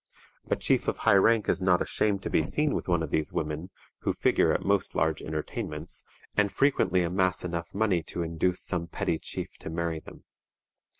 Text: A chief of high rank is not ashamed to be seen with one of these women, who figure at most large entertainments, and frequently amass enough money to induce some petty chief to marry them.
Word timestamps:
A 0.49 0.55
chief 0.55 0.87
of 0.87 0.97
high 0.97 1.13
rank 1.17 1.47
is 1.47 1.61
not 1.61 1.79
ashamed 1.79 2.23
to 2.23 2.29
be 2.31 2.41
seen 2.41 2.73
with 2.73 2.87
one 2.87 3.03
of 3.03 3.11
these 3.11 3.31
women, 3.31 3.69
who 3.99 4.13
figure 4.13 4.51
at 4.51 4.65
most 4.65 4.95
large 4.95 5.21
entertainments, 5.21 6.03
and 6.35 6.51
frequently 6.51 7.03
amass 7.03 7.43
enough 7.45 7.75
money 7.75 8.01
to 8.05 8.23
induce 8.23 8.63
some 8.63 8.87
petty 8.87 9.19
chief 9.19 9.57
to 9.59 9.69
marry 9.69 9.99
them. 9.99 10.23